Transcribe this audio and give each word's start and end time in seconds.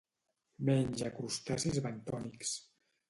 Menja 0.69 1.11
crustacis 1.19 1.79
bentònics. 1.87 2.59